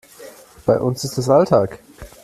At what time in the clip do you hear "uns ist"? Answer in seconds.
0.79-1.19